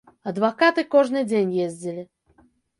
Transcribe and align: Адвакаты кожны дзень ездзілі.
Адвакаты 0.31 0.85
кожны 0.95 1.23
дзень 1.29 1.53
ездзілі. 1.69 2.09